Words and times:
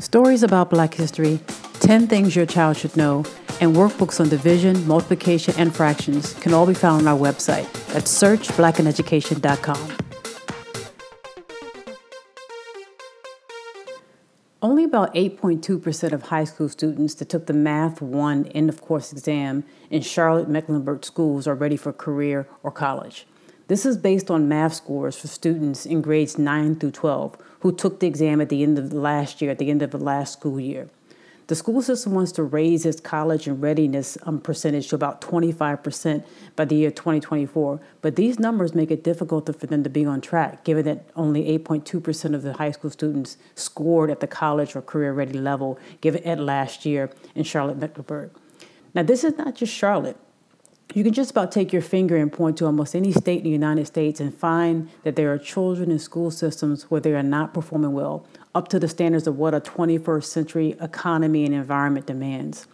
stories 0.00 0.42
about 0.42 0.70
Black 0.70 0.94
history, 0.94 1.40
10 1.80 2.06
things 2.06 2.34
your 2.36 2.46
child 2.46 2.76
should 2.76 2.96
know, 2.96 3.24
and 3.60 3.74
workbooks 3.74 4.20
on 4.20 4.28
division, 4.28 4.86
multiplication, 4.86 5.54
and 5.58 5.74
fractions 5.74 6.34
can 6.34 6.54
all 6.54 6.66
be 6.66 6.74
found 6.74 7.06
on 7.06 7.08
our 7.08 7.18
website 7.18 7.66
at 7.94 8.04
searchblackineducation.com. 8.04 9.96
Only 14.60 14.82
about 14.82 15.14
8.2% 15.14 16.12
of 16.12 16.22
high 16.22 16.42
school 16.42 16.68
students 16.68 17.14
that 17.14 17.28
took 17.28 17.46
the 17.46 17.52
Math 17.52 18.02
1 18.02 18.46
end 18.46 18.68
of 18.68 18.80
course 18.80 19.12
exam 19.12 19.62
in 19.88 20.02
Charlotte 20.02 20.48
Mecklenburg 20.48 21.04
schools 21.04 21.46
are 21.46 21.54
ready 21.54 21.76
for 21.76 21.92
career 21.92 22.48
or 22.64 22.72
college. 22.72 23.24
This 23.68 23.84
is 23.84 23.98
based 23.98 24.30
on 24.30 24.48
math 24.48 24.72
scores 24.72 25.18
for 25.18 25.28
students 25.28 25.84
in 25.84 26.00
grades 26.00 26.38
9 26.38 26.76
through 26.76 26.92
12 26.92 27.36
who 27.60 27.70
took 27.70 28.00
the 28.00 28.06
exam 28.06 28.40
at 28.40 28.48
the 28.48 28.62
end 28.62 28.78
of 28.78 28.94
last 28.94 29.42
year, 29.42 29.50
at 29.50 29.58
the 29.58 29.68
end 29.68 29.82
of 29.82 29.90
the 29.90 29.98
last 29.98 30.32
school 30.32 30.58
year. 30.58 30.88
The 31.48 31.54
school 31.54 31.82
system 31.82 32.14
wants 32.14 32.32
to 32.32 32.42
raise 32.42 32.86
its 32.86 33.00
college 33.00 33.46
and 33.46 33.60
readiness 33.60 34.16
um, 34.22 34.40
percentage 34.40 34.88
to 34.88 34.94
about 34.94 35.20
25% 35.20 36.24
by 36.56 36.64
the 36.64 36.76
year 36.76 36.90
2024, 36.90 37.80
but 38.00 38.16
these 38.16 38.38
numbers 38.38 38.74
make 38.74 38.90
it 38.90 39.04
difficult 39.04 39.54
for 39.58 39.66
them 39.66 39.82
to 39.82 39.90
be 39.90 40.04
on 40.04 40.22
track, 40.22 40.64
given 40.64 40.86
that 40.86 41.08
only 41.14 41.44
8.2% 41.58 42.34
of 42.34 42.42
the 42.42 42.54
high 42.54 42.70
school 42.70 42.90
students 42.90 43.36
scored 43.54 44.10
at 44.10 44.20
the 44.20 44.26
college 44.26 44.76
or 44.76 44.82
career 44.82 45.12
ready 45.12 45.38
level, 45.38 45.78
given 46.00 46.22
at 46.24 46.38
last 46.38 46.86
year 46.86 47.10
in 47.34 47.44
Charlotte 47.44 47.76
Mecklenburg. 47.76 48.30
Now, 48.94 49.02
this 49.02 49.24
is 49.24 49.36
not 49.36 49.54
just 49.54 49.74
Charlotte 49.74 50.16
you 50.94 51.04
can 51.04 51.12
just 51.12 51.30
about 51.30 51.52
take 51.52 51.72
your 51.72 51.82
finger 51.82 52.16
and 52.16 52.32
point 52.32 52.56
to 52.58 52.66
almost 52.66 52.94
any 52.94 53.12
state 53.12 53.38
in 53.38 53.44
the 53.44 53.50
United 53.50 53.86
States 53.86 54.20
and 54.20 54.34
find 54.34 54.88
that 55.04 55.16
there 55.16 55.32
are 55.32 55.38
children 55.38 55.90
in 55.90 55.98
school 55.98 56.30
systems 56.30 56.84
where 56.84 57.00
they 57.00 57.12
are 57.14 57.22
not 57.22 57.52
performing 57.52 57.92
well, 57.92 58.26
up 58.54 58.68
to 58.68 58.78
the 58.78 58.88
standards 58.88 59.26
of 59.26 59.36
what 59.36 59.54
a 59.54 59.60
21st 59.60 60.24
century 60.24 60.74
economy 60.80 61.44
and 61.44 61.54
environment 61.54 62.06
demands. 62.06 62.66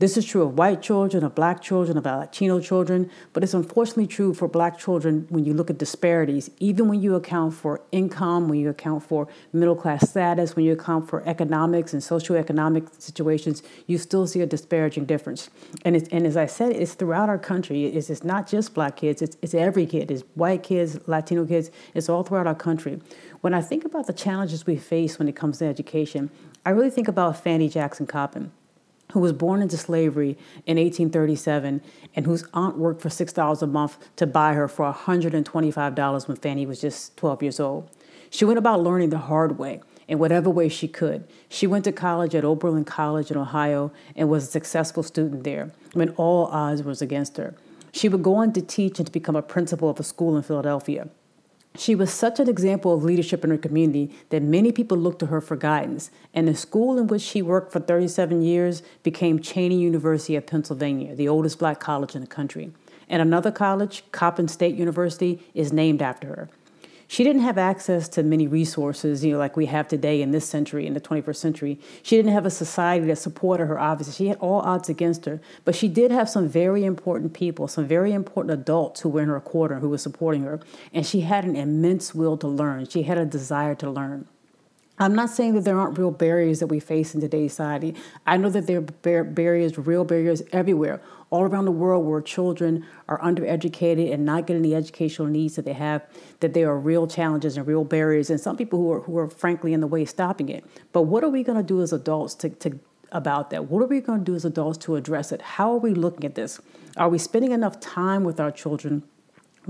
This 0.00 0.16
is 0.16 0.24
true 0.24 0.40
of 0.40 0.56
white 0.56 0.80
children, 0.80 1.22
of 1.24 1.34
black 1.34 1.60
children, 1.60 1.98
of 1.98 2.06
Latino 2.06 2.58
children, 2.58 3.10
but 3.34 3.44
it's 3.44 3.52
unfortunately 3.52 4.06
true 4.06 4.32
for 4.32 4.48
black 4.48 4.78
children 4.78 5.26
when 5.28 5.44
you 5.44 5.52
look 5.52 5.68
at 5.68 5.76
disparities, 5.76 6.50
even 6.58 6.88
when 6.88 7.02
you 7.02 7.16
account 7.16 7.52
for 7.52 7.82
income, 7.92 8.48
when 8.48 8.58
you 8.58 8.70
account 8.70 9.02
for 9.02 9.28
middle 9.52 9.76
class 9.76 10.08
status, 10.08 10.56
when 10.56 10.64
you 10.64 10.72
account 10.72 11.06
for 11.06 11.22
economics 11.28 11.92
and 11.92 12.00
socioeconomic 12.00 12.88
situations, 12.98 13.62
you 13.86 13.98
still 13.98 14.26
see 14.26 14.40
a 14.40 14.46
disparaging 14.46 15.04
difference. 15.04 15.50
And, 15.84 15.94
it's, 15.94 16.08
and 16.08 16.26
as 16.26 16.34
I 16.34 16.46
said, 16.46 16.72
it's 16.72 16.94
throughout 16.94 17.28
our 17.28 17.36
country. 17.38 17.84
It's, 17.84 18.08
it's 18.08 18.24
not 18.24 18.48
just 18.48 18.72
black 18.72 18.96
kids, 18.96 19.20
it's, 19.20 19.36
it's 19.42 19.52
every 19.52 19.84
kid. 19.84 20.10
It's 20.10 20.22
white 20.34 20.62
kids, 20.62 20.98
Latino 21.08 21.44
kids, 21.44 21.70
it's 21.92 22.08
all 22.08 22.22
throughout 22.22 22.46
our 22.46 22.54
country. 22.54 23.02
When 23.42 23.52
I 23.52 23.60
think 23.60 23.84
about 23.84 24.06
the 24.06 24.14
challenges 24.14 24.66
we 24.66 24.78
face 24.78 25.18
when 25.18 25.28
it 25.28 25.36
comes 25.36 25.58
to 25.58 25.66
education, 25.66 26.30
I 26.64 26.70
really 26.70 26.88
think 26.88 27.06
about 27.06 27.44
Fanny 27.44 27.68
Jackson 27.68 28.06
Coppin 28.06 28.52
who 29.12 29.20
was 29.20 29.32
born 29.32 29.62
into 29.62 29.76
slavery 29.76 30.38
in 30.66 30.76
1837 30.76 31.82
and 32.14 32.26
whose 32.26 32.44
aunt 32.54 32.78
worked 32.78 33.00
for 33.00 33.08
$6 33.08 33.62
a 33.62 33.66
month 33.66 33.98
to 34.16 34.26
buy 34.26 34.54
her 34.54 34.68
for 34.68 34.92
$125 34.92 36.28
when 36.28 36.36
Fanny 36.36 36.66
was 36.66 36.80
just 36.80 37.16
12 37.16 37.42
years 37.42 37.60
old. 37.60 37.90
She 38.30 38.44
went 38.44 38.58
about 38.58 38.82
learning 38.82 39.10
the 39.10 39.18
hard 39.18 39.58
way 39.58 39.80
in 40.06 40.18
whatever 40.18 40.50
way 40.50 40.68
she 40.68 40.88
could. 40.88 41.26
She 41.48 41.66
went 41.66 41.84
to 41.84 41.92
college 41.92 42.34
at 42.34 42.44
Oberlin 42.44 42.84
College 42.84 43.30
in 43.30 43.36
Ohio 43.36 43.92
and 44.16 44.28
was 44.28 44.44
a 44.44 44.50
successful 44.50 45.02
student 45.02 45.44
there 45.44 45.70
when 45.92 46.10
all 46.10 46.46
odds 46.46 46.82
was 46.82 47.00
against 47.02 47.36
her. 47.36 47.54
She 47.92 48.08
would 48.08 48.22
go 48.22 48.34
on 48.36 48.52
to 48.52 48.60
teach 48.60 48.98
and 48.98 49.06
to 49.06 49.12
become 49.12 49.36
a 49.36 49.42
principal 49.42 49.88
of 49.88 49.98
a 49.98 50.04
school 50.04 50.36
in 50.36 50.42
Philadelphia. 50.42 51.08
She 51.76 51.94
was 51.94 52.12
such 52.12 52.40
an 52.40 52.48
example 52.48 52.92
of 52.92 53.04
leadership 53.04 53.44
in 53.44 53.50
her 53.50 53.58
community 53.58 54.14
that 54.30 54.42
many 54.42 54.72
people 54.72 54.98
looked 54.98 55.20
to 55.20 55.26
her 55.26 55.40
for 55.40 55.56
guidance, 55.56 56.10
and 56.34 56.48
the 56.48 56.54
school 56.54 56.98
in 56.98 57.06
which 57.06 57.22
she 57.22 57.42
worked 57.42 57.72
for 57.72 57.80
37 57.80 58.42
years 58.42 58.82
became 59.02 59.38
Cheyney 59.38 59.78
University 59.78 60.36
of 60.36 60.46
Pennsylvania, 60.46 61.14
the 61.14 61.28
oldest 61.28 61.58
black 61.58 61.78
college 61.80 62.14
in 62.14 62.20
the 62.20 62.26
country. 62.26 62.72
And 63.08 63.22
another 63.22 63.50
college, 63.50 64.04
Coppin 64.12 64.48
State 64.48 64.74
University, 64.74 65.42
is 65.54 65.72
named 65.72 66.02
after 66.02 66.28
her 66.28 66.48
she 67.10 67.24
didn't 67.24 67.42
have 67.42 67.58
access 67.58 68.08
to 68.10 68.22
many 68.22 68.46
resources, 68.46 69.24
you 69.24 69.32
know, 69.32 69.38
like 69.38 69.56
we 69.56 69.66
have 69.66 69.88
today 69.88 70.22
in 70.22 70.30
this 70.30 70.48
century, 70.48 70.86
in 70.86 70.94
the 70.94 71.00
21st 71.00 71.34
century. 71.34 71.80
She 72.04 72.14
didn't 72.14 72.30
have 72.30 72.46
a 72.46 72.50
society 72.50 73.04
that 73.06 73.16
supported 73.16 73.66
her, 73.66 73.80
obviously. 73.80 74.14
She 74.14 74.28
had 74.28 74.38
all 74.38 74.60
odds 74.60 74.88
against 74.88 75.24
her. 75.24 75.40
But 75.64 75.74
she 75.74 75.88
did 75.88 76.12
have 76.12 76.30
some 76.30 76.48
very 76.48 76.84
important 76.84 77.32
people, 77.32 77.66
some 77.66 77.84
very 77.84 78.12
important 78.12 78.52
adults 78.52 79.00
who 79.00 79.08
were 79.08 79.22
in 79.22 79.28
her 79.28 79.40
corner, 79.40 79.80
who 79.80 79.88
were 79.88 79.98
supporting 79.98 80.44
her. 80.44 80.60
And 80.94 81.04
she 81.04 81.22
had 81.22 81.44
an 81.44 81.56
immense 81.56 82.14
will 82.14 82.36
to 82.36 82.46
learn. 82.46 82.86
She 82.86 83.02
had 83.02 83.18
a 83.18 83.26
desire 83.26 83.74
to 83.74 83.90
learn. 83.90 84.28
I'm 85.00 85.14
not 85.14 85.30
saying 85.30 85.54
that 85.54 85.64
there 85.64 85.80
aren't 85.80 85.98
real 85.98 86.10
barriers 86.10 86.60
that 86.60 86.66
we 86.66 86.78
face 86.78 87.14
in 87.14 87.22
today's 87.22 87.52
society. 87.52 87.94
I 88.26 88.36
know 88.36 88.50
that 88.50 88.66
there 88.66 88.84
are 89.18 89.24
barriers, 89.24 89.78
real 89.78 90.04
barriers 90.04 90.42
everywhere, 90.52 91.00
all 91.30 91.44
around 91.44 91.64
the 91.64 91.72
world 91.72 92.04
where 92.04 92.20
children 92.20 92.84
are 93.08 93.18
undereducated 93.20 94.12
and 94.12 94.26
not 94.26 94.46
getting 94.46 94.60
the 94.60 94.74
educational 94.74 95.26
needs 95.26 95.56
that 95.56 95.64
they 95.64 95.72
have, 95.72 96.04
that 96.40 96.52
there 96.52 96.68
are 96.68 96.78
real 96.78 97.06
challenges 97.06 97.56
and 97.56 97.66
real 97.66 97.82
barriers, 97.82 98.28
and 98.28 98.38
some 98.38 98.58
people 98.58 98.78
who 98.78 98.92
are, 98.92 99.00
who 99.00 99.16
are 99.16 99.30
frankly 99.30 99.72
in 99.72 99.80
the 99.80 99.86
way 99.86 100.04
stopping 100.04 100.50
it. 100.50 100.66
But 100.92 101.02
what 101.02 101.24
are 101.24 101.30
we 101.30 101.42
going 101.44 101.56
to 101.56 101.64
do 101.64 101.80
as 101.80 101.94
adults 101.94 102.34
to, 102.34 102.50
to 102.50 102.78
about 103.10 103.48
that? 103.50 103.70
What 103.70 103.82
are 103.82 103.86
we 103.86 104.02
going 104.02 104.18
to 104.18 104.24
do 104.24 104.34
as 104.34 104.44
adults 104.44 104.76
to 104.84 104.96
address 104.96 105.32
it? 105.32 105.40
How 105.40 105.72
are 105.72 105.78
we 105.78 105.94
looking 105.94 106.24
at 106.24 106.34
this? 106.34 106.60
Are 106.98 107.08
we 107.08 107.16
spending 107.16 107.52
enough 107.52 107.80
time 107.80 108.22
with 108.22 108.38
our 108.38 108.50
children? 108.50 109.04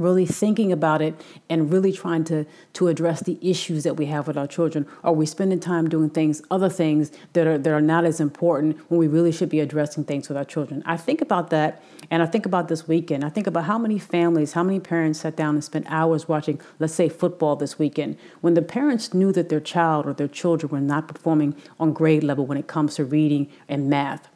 Really 0.01 0.27
thinking 0.27 0.73
about 0.73 1.03
it 1.03 1.15
and 1.49 1.73
really 1.73 1.93
trying 1.93 2.25
to 2.25 2.47
to 2.73 2.89
address 2.89 3.21
the 3.21 3.39
issues 3.43 3.85
that 3.85 3.95
we 3.95 4.07
have 4.07 4.27
with 4.27 4.37
our 4.37 4.47
children. 4.47 4.87
Are 5.05 5.13
we 5.13 5.27
spending 5.27 5.61
time 5.61 5.89
doing 5.89 6.11
things 6.11 6.43
other 6.51 6.69
things 6.69 7.13
that 7.35 7.47
are 7.47 7.59
that 7.59 7.73
are 7.73 7.81
not 7.81 8.05
as 8.05 8.21
important 8.21 8.79
when 8.91 8.99
we 8.99 9.07
really 9.07 9.33
should 9.33 9.49
be 9.49 9.61
addressing 9.61 10.05
things 10.05 10.29
with 10.29 10.37
our 10.37 10.45
children? 10.45 10.83
I 10.87 10.97
think 10.97 11.21
about 11.21 11.51
that 11.51 11.83
and 12.11 12.23
i 12.23 12.27
think 12.27 12.47
about 12.47 12.69
this 12.69 12.89
weekend. 12.89 13.25
I 13.25 13.29
think 13.29 13.47
about 13.47 13.65
how 13.65 13.79
many 13.79 13.99
families 13.99 14.53
how 14.53 14.63
many 14.63 14.81
parents 14.81 15.21
sat 15.21 15.37
down 15.37 15.55
and 15.55 15.65
spent 15.65 15.87
hours 15.89 16.29
watching 16.29 16.61
let's 16.79 16.95
say 16.95 17.09
football 17.09 17.57
this 17.57 17.79
weekend 17.79 18.17
when 18.41 18.55
the 18.55 18.63
parents 18.63 19.15
knew 19.15 19.33
that 19.33 19.49
their 19.49 19.61
child 19.61 20.07
or 20.07 20.13
their 20.13 20.29
children 20.29 20.71
were 20.73 20.81
not 20.81 21.09
performing 21.09 21.55
on 21.79 21.93
grade 21.93 22.25
level 22.25 22.47
when 22.47 22.59
it 22.59 22.67
comes 22.67 22.95
to 22.97 23.05
reading 23.05 23.49
and 23.69 23.89
math 23.89 24.29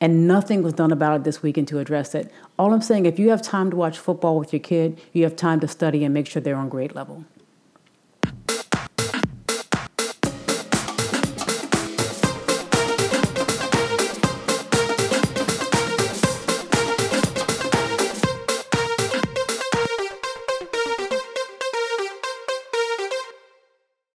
and 0.00 0.26
nothing 0.26 0.62
was 0.62 0.72
done 0.72 0.92
about 0.92 1.16
it 1.16 1.24
this 1.24 1.42
weekend 1.42 1.68
to 1.68 1.78
address 1.78 2.14
it. 2.14 2.32
All 2.58 2.72
I'm 2.72 2.82
saying, 2.82 3.06
if 3.06 3.18
you 3.18 3.30
have 3.30 3.42
time 3.42 3.70
to 3.70 3.76
watch 3.76 3.98
football 3.98 4.38
with 4.38 4.52
your 4.52 4.60
kid, 4.60 5.00
you 5.12 5.24
have 5.24 5.36
time 5.36 5.60
to 5.60 5.68
study 5.68 6.04
and 6.04 6.12
make 6.12 6.26
sure 6.26 6.42
they're 6.42 6.56
on 6.56 6.68
grade 6.68 6.94
level. 6.94 7.24